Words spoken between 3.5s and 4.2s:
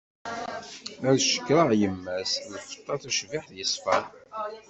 yeṣfan.